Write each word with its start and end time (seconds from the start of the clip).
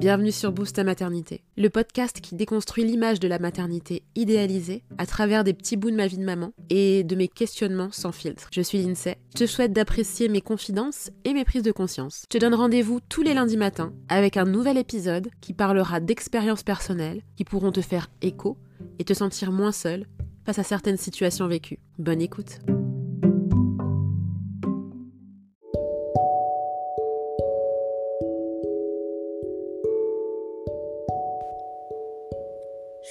Bienvenue 0.00 0.32
sur 0.32 0.50
Boost 0.50 0.76
ta 0.76 0.82
maternité, 0.82 1.42
le 1.58 1.68
podcast 1.68 2.22
qui 2.22 2.34
déconstruit 2.34 2.84
l'image 2.84 3.20
de 3.20 3.28
la 3.28 3.38
maternité 3.38 4.02
idéalisée 4.14 4.82
à 4.96 5.04
travers 5.04 5.44
des 5.44 5.52
petits 5.52 5.76
bouts 5.76 5.90
de 5.90 5.96
ma 5.96 6.06
vie 6.06 6.16
de 6.16 6.24
maman 6.24 6.54
et 6.70 7.04
de 7.04 7.14
mes 7.14 7.28
questionnements 7.28 7.90
sans 7.92 8.10
filtre. 8.10 8.48
Je 8.50 8.62
suis 8.62 8.78
Lindsay, 8.78 9.18
je 9.34 9.40
te 9.40 9.46
souhaite 9.46 9.74
d'apprécier 9.74 10.30
mes 10.30 10.40
confidences 10.40 11.10
et 11.24 11.34
mes 11.34 11.44
prises 11.44 11.62
de 11.62 11.70
conscience. 11.70 12.22
Je 12.32 12.38
te 12.38 12.42
donne 12.42 12.54
rendez-vous 12.54 13.00
tous 13.10 13.20
les 13.20 13.34
lundis 13.34 13.58
matins 13.58 13.92
avec 14.08 14.38
un 14.38 14.46
nouvel 14.46 14.78
épisode 14.78 15.28
qui 15.42 15.52
parlera 15.52 16.00
d'expériences 16.00 16.62
personnelles 16.62 17.20
qui 17.36 17.44
pourront 17.44 17.70
te 17.70 17.82
faire 17.82 18.08
écho 18.22 18.56
et 18.98 19.04
te 19.04 19.12
sentir 19.12 19.52
moins 19.52 19.70
seul 19.70 20.06
face 20.46 20.58
à 20.58 20.62
certaines 20.62 20.96
situations 20.96 21.46
vécues. 21.46 21.78
Bonne 21.98 22.22
écoute. 22.22 22.60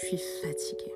Je 0.01 0.07
suis 0.07 0.17
fatiguée. 0.17 0.93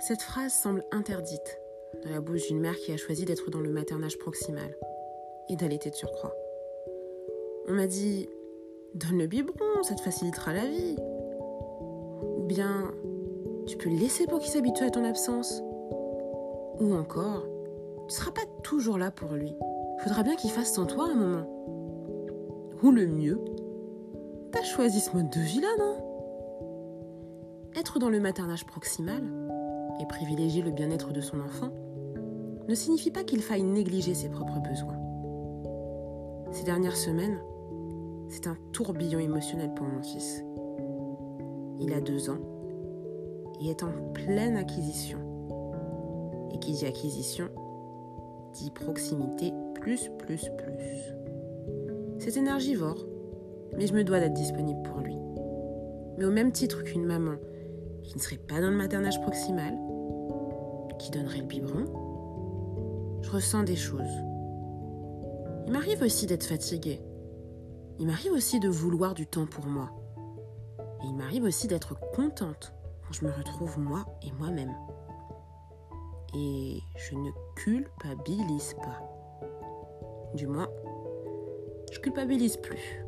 Cette 0.00 0.22
phrase 0.22 0.52
semble 0.52 0.84
interdite 0.90 1.60
dans 2.04 2.10
la 2.10 2.20
bouche 2.20 2.48
d'une 2.48 2.60
mère 2.60 2.76
qui 2.76 2.92
a 2.92 2.96
choisi 2.96 3.24
d'être 3.24 3.50
dans 3.50 3.60
le 3.60 3.70
maternage 3.70 4.18
proximal 4.18 4.76
et 5.48 5.56
d'allaiter 5.56 5.90
de 5.90 5.94
surcroît. 5.94 6.34
On 7.68 7.74
m'a 7.74 7.86
dit 7.86 8.28
Donne 8.94 9.18
le 9.18 9.26
biberon, 9.26 9.82
ça 9.82 9.94
te 9.94 10.00
facilitera 10.00 10.52
la 10.52 10.64
vie. 10.64 10.96
Ou 12.38 12.42
bien 12.44 12.92
Tu 13.66 13.76
peux 13.76 13.90
le 13.90 13.96
laisser 13.96 14.26
pour 14.26 14.40
qu'il 14.40 14.50
s'habitue 14.50 14.84
à 14.84 14.90
ton 14.90 15.04
absence. 15.04 15.62
Ou 16.80 16.94
encore 16.94 17.46
Tu 18.08 18.16
seras 18.16 18.32
pas 18.32 18.46
toujours 18.64 18.98
là 18.98 19.10
pour 19.10 19.32
lui. 19.32 19.54
Faudra 20.00 20.24
bien 20.24 20.34
qu'il 20.34 20.50
fasse 20.50 20.74
sans 20.74 20.86
toi 20.86 21.04
un 21.04 21.14
moment. 21.14 22.74
Ou 22.82 22.90
le 22.90 23.06
mieux 23.06 23.38
T'as 24.50 24.62
choisi 24.62 25.00
ce 25.00 25.14
mode 25.16 25.30
de 25.30 25.40
vie 25.40 25.60
là, 25.60 25.68
non? 25.78 26.08
Être 27.74 27.98
dans 27.98 28.08
le 28.08 28.20
maternage 28.20 28.64
proximal 28.64 29.22
et 30.00 30.06
privilégier 30.06 30.62
le 30.62 30.70
bien-être 30.70 31.12
de 31.12 31.20
son 31.20 31.40
enfant 31.40 31.70
ne 32.68 32.74
signifie 32.74 33.10
pas 33.10 33.24
qu'il 33.24 33.40
faille 33.40 33.62
négliger 33.62 34.14
ses 34.14 34.28
propres 34.28 34.60
besoins. 34.60 34.98
Ces 36.52 36.64
dernières 36.64 36.96
semaines, 36.96 37.38
c'est 38.28 38.46
un 38.46 38.56
tourbillon 38.72 39.18
émotionnel 39.18 39.72
pour 39.74 39.86
mon 39.86 40.02
fils. 40.02 40.44
Il 41.80 41.92
a 41.94 42.00
deux 42.00 42.30
ans 42.30 42.38
et 43.60 43.70
est 43.70 43.82
en 43.82 43.92
pleine 44.12 44.56
acquisition. 44.56 45.18
Et 46.52 46.58
qui 46.58 46.72
dit 46.72 46.86
acquisition 46.86 47.48
dit 48.54 48.70
proximité 48.70 49.52
plus 49.74 50.10
plus 50.18 50.50
plus. 50.56 51.14
C'est 52.18 52.36
énergivore, 52.36 53.06
mais 53.76 53.86
je 53.86 53.94
me 53.94 54.04
dois 54.04 54.20
d'être 54.20 54.34
disponible 54.34 54.82
pour 54.82 55.00
lui. 55.00 55.16
Mais 56.18 56.24
au 56.24 56.30
même 56.30 56.52
titre 56.52 56.82
qu'une 56.82 57.04
maman 57.04 57.36
qui 58.08 58.16
ne 58.16 58.22
serait 58.22 58.38
pas 58.38 58.60
dans 58.60 58.70
le 58.70 58.76
maternage 58.76 59.20
proximal, 59.20 59.78
qui 60.98 61.10
donnerait 61.10 61.40
le 61.40 61.44
biberon, 61.44 61.84
je 63.22 63.30
ressens 63.30 63.64
des 63.64 63.76
choses. 63.76 64.24
Il 65.66 65.72
m'arrive 65.72 66.02
aussi 66.02 66.26
d'être 66.26 66.44
fatiguée. 66.46 67.02
Il 67.98 68.06
m'arrive 68.06 68.32
aussi 68.32 68.60
de 68.60 68.68
vouloir 68.68 69.12
du 69.12 69.26
temps 69.26 69.44
pour 69.44 69.66
moi. 69.66 69.90
Et 71.02 71.06
il 71.06 71.14
m'arrive 71.14 71.44
aussi 71.44 71.68
d'être 71.68 72.00
contente 72.14 72.72
quand 73.02 73.12
je 73.12 73.26
me 73.26 73.30
retrouve 73.30 73.78
moi 73.78 74.06
et 74.22 74.32
moi-même. 74.32 74.74
Et 76.34 76.80
je 76.96 77.14
ne 77.14 77.30
culpabilise 77.56 78.74
pas. 78.82 79.04
Du 80.34 80.46
moins, 80.46 80.68
je 81.92 81.98
culpabilise 82.00 82.56
plus. 82.56 83.04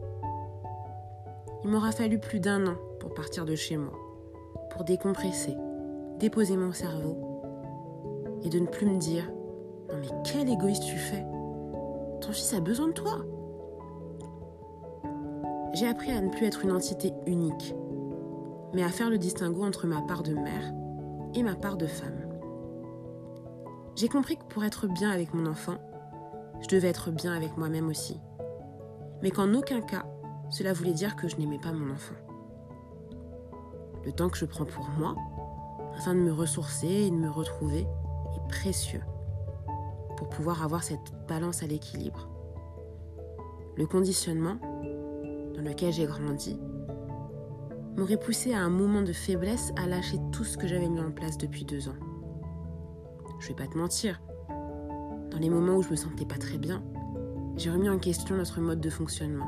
Il 1.64 1.70
m'aura 1.70 1.92
fallu 1.92 2.18
plus 2.18 2.40
d'un 2.40 2.66
an 2.66 2.76
pour 2.98 3.14
partir 3.14 3.46
de 3.46 3.54
chez 3.54 3.78
moi 3.78 4.09
pour 4.70 4.84
décompresser, 4.84 5.56
déposer 6.18 6.56
mon 6.56 6.72
cerveau 6.72 7.18
et 8.42 8.48
de 8.48 8.58
ne 8.58 8.66
plus 8.66 8.86
me 8.86 8.98
dire 8.98 9.30
Non 9.88 9.96
mais 10.00 10.08
quel 10.24 10.48
égoïste 10.48 10.84
tu 10.84 10.96
fais! 10.96 11.24
Ton 12.20 12.32
fils 12.32 12.54
a 12.54 12.60
besoin 12.60 12.88
de 12.88 12.92
toi! 12.92 13.18
J'ai 15.74 15.86
appris 15.86 16.10
à 16.10 16.20
ne 16.20 16.30
plus 16.30 16.46
être 16.46 16.64
une 16.64 16.72
entité 16.72 17.12
unique, 17.26 17.74
mais 18.74 18.82
à 18.82 18.88
faire 18.88 19.10
le 19.10 19.18
distinguo 19.18 19.64
entre 19.64 19.86
ma 19.86 20.02
part 20.02 20.22
de 20.22 20.34
mère 20.34 20.72
et 21.34 21.42
ma 21.42 21.54
part 21.54 21.76
de 21.76 21.86
femme. 21.86 22.26
J'ai 23.96 24.08
compris 24.08 24.36
que 24.36 24.44
pour 24.44 24.64
être 24.64 24.86
bien 24.86 25.10
avec 25.10 25.34
mon 25.34 25.46
enfant, 25.46 25.76
je 26.60 26.68
devais 26.68 26.88
être 26.88 27.10
bien 27.10 27.32
avec 27.32 27.56
moi-même 27.56 27.88
aussi, 27.88 28.20
mais 29.22 29.30
qu'en 29.30 29.54
aucun 29.54 29.80
cas 29.80 30.04
cela 30.50 30.72
voulait 30.72 30.92
dire 30.92 31.14
que 31.14 31.28
je 31.28 31.36
n'aimais 31.36 31.60
pas 31.60 31.72
mon 31.72 31.92
enfant 31.92 32.14
le 34.04 34.12
temps 34.12 34.28
que 34.28 34.38
je 34.38 34.44
prends 34.44 34.64
pour 34.64 34.88
moi, 34.98 35.14
afin 35.96 36.14
de 36.14 36.20
me 36.20 36.32
ressourcer 36.32 36.88
et 36.88 37.10
de 37.10 37.16
me 37.16 37.30
retrouver, 37.30 37.80
est 37.80 38.48
précieux 38.48 39.02
pour 40.16 40.28
pouvoir 40.28 40.62
avoir 40.62 40.82
cette 40.82 41.12
balance 41.28 41.62
à 41.62 41.66
l'équilibre. 41.66 42.28
Le 43.76 43.86
conditionnement 43.86 44.56
dans 45.54 45.62
lequel 45.62 45.92
j'ai 45.92 46.06
grandi 46.06 46.58
m'aurait 47.96 48.16
poussé 48.16 48.52
à 48.52 48.60
un 48.60 48.70
moment 48.70 49.02
de 49.02 49.12
faiblesse 49.12 49.72
à 49.76 49.86
lâcher 49.86 50.18
tout 50.32 50.44
ce 50.44 50.56
que 50.56 50.66
j'avais 50.66 50.88
mis 50.88 51.00
en 51.00 51.10
place 51.10 51.38
depuis 51.38 51.64
deux 51.64 51.88
ans. 51.88 51.96
Je 53.40 53.48
vais 53.48 53.54
pas 53.54 53.66
te 53.66 53.76
mentir, 53.76 54.20
dans 55.30 55.38
les 55.38 55.50
moments 55.50 55.76
où 55.76 55.82
je 55.82 55.90
me 55.90 55.96
sentais 55.96 56.26
pas 56.26 56.36
très 56.36 56.58
bien, 56.58 56.82
j'ai 57.56 57.70
remis 57.70 57.88
en 57.88 57.98
question 57.98 58.36
notre 58.36 58.60
mode 58.60 58.80
de 58.80 58.90
fonctionnement. 58.90 59.46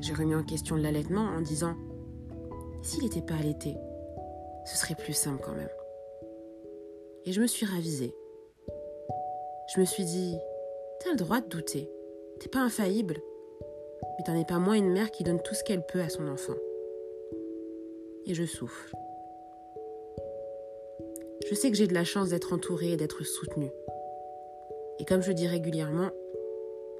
J'ai 0.00 0.14
remis 0.14 0.34
en 0.34 0.42
question 0.42 0.76
l'allaitement 0.76 1.24
en 1.24 1.40
disant 1.40 1.74
s'il 2.82 3.04
n'était 3.04 3.20
pas 3.20 3.34
allaité, 3.34 3.76
ce 4.64 4.76
serait 4.76 4.94
plus 4.94 5.12
simple 5.12 5.42
quand 5.44 5.54
même. 5.54 5.70
Et 7.24 7.32
je 7.32 7.40
me 7.40 7.46
suis 7.46 7.66
ravisée. 7.66 8.14
Je 9.74 9.80
me 9.80 9.84
suis 9.84 10.04
dit, 10.04 10.36
t'as 11.00 11.10
le 11.10 11.16
droit 11.16 11.40
de 11.40 11.48
douter. 11.48 11.90
T'es 12.40 12.48
pas 12.48 12.60
infaillible. 12.60 13.16
Mais 14.18 14.24
t'en 14.24 14.34
es 14.34 14.44
pas 14.44 14.58
moins 14.58 14.74
une 14.74 14.92
mère 14.92 15.10
qui 15.10 15.24
donne 15.24 15.42
tout 15.42 15.54
ce 15.54 15.62
qu'elle 15.62 15.84
peut 15.84 16.00
à 16.00 16.08
son 16.08 16.26
enfant. 16.28 16.56
Et 18.26 18.34
je 18.34 18.44
souffle. 18.44 18.94
Je 21.48 21.54
sais 21.54 21.70
que 21.70 21.76
j'ai 21.76 21.86
de 21.86 21.94
la 21.94 22.04
chance 22.04 22.30
d'être 22.30 22.52
entourée 22.52 22.92
et 22.92 22.96
d'être 22.96 23.24
soutenue. 23.24 23.70
Et 24.98 25.04
comme 25.04 25.22
je 25.22 25.32
dis 25.32 25.48
régulièrement, 25.48 26.10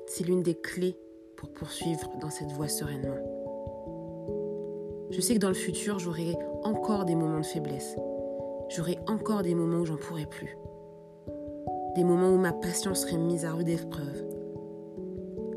c'est 0.07 0.25
l'une 0.25 0.43
des 0.43 0.55
clés 0.55 0.97
pour 1.37 1.53
poursuivre 1.53 2.11
dans 2.21 2.31
cette 2.31 2.53
voie 2.53 2.69
sereinement. 2.69 3.40
Je 5.11 5.21
sais 5.21 5.35
que 5.35 5.41
dans 5.41 5.49
le 5.49 5.55
futur, 5.55 5.99
j'aurai 5.99 6.37
encore 6.63 7.05
des 7.05 7.17
moments 7.17 7.41
de 7.41 7.47
faiblesse. 7.47 7.97
J'aurai 8.69 8.99
encore 9.09 9.43
des 9.43 9.57
moments 9.57 9.79
où 9.79 9.85
j'en 9.85 9.97
pourrai 9.97 10.27
plus. 10.27 10.57
Des 11.97 12.05
moments 12.05 12.31
où 12.31 12.39
ma 12.39 12.53
patience 12.53 13.01
serait 13.01 13.17
mise 13.17 13.45
à 13.45 13.53
rude 13.53 13.69
épreuve. 13.69 14.25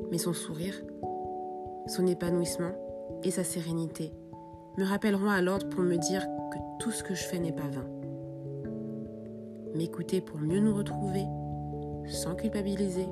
Mais 0.10 0.18
son 0.18 0.34
sourire, 0.34 0.82
son 1.86 2.08
épanouissement 2.08 2.72
et 3.24 3.30
sa 3.30 3.44
sérénité 3.44 4.12
me 4.78 4.86
rappelleront 4.86 5.30
à 5.30 5.42
l'ordre 5.42 5.70
pour 5.70 5.84
me 5.84 5.98
dire 5.98 6.26
que 6.52 6.58
tout 6.80 6.92
ce 6.92 7.04
que 7.04 7.14
je 7.14 7.24
fais 7.24 7.40
n'est 7.40 7.52
pas 7.52 7.68
vain. 7.68 7.86
M'écouter 9.76 10.22
pour 10.22 10.40
mieux 10.40 10.60
nous 10.60 10.76
retrouver, 10.76 11.26
sans 12.08 12.34
culpabiliser, 12.34 13.08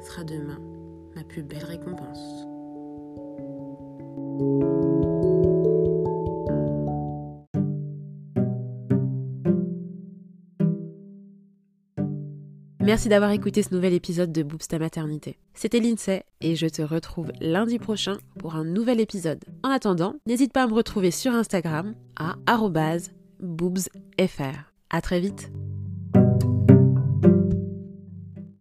sera 0.00 0.24
demain 0.24 0.58
ma 1.16 1.24
plus 1.24 1.42
belle 1.42 1.64
récompense. 1.64 2.46
Merci 12.84 13.08
d'avoir 13.08 13.30
écouté 13.30 13.62
ce 13.62 13.74
nouvel 13.74 13.94
épisode 13.94 14.30
de 14.30 14.42
Boobs 14.42 14.68
ta 14.68 14.78
maternité. 14.78 15.38
C'était 15.54 15.80
Lindsay 15.80 16.22
et 16.42 16.54
je 16.54 16.66
te 16.66 16.82
retrouve 16.82 17.32
lundi 17.40 17.78
prochain 17.78 18.18
pour 18.38 18.56
un 18.56 18.64
nouvel 18.64 19.00
épisode. 19.00 19.42
En 19.62 19.70
attendant, 19.70 20.16
n'hésite 20.26 20.52
pas 20.52 20.64
à 20.64 20.66
me 20.66 20.74
retrouver 20.74 21.10
sur 21.10 21.32
Instagram 21.32 21.94
à 22.16 22.36
boobsfr. 23.40 24.70
À 24.90 25.00
très 25.00 25.20
vite. 25.20 25.50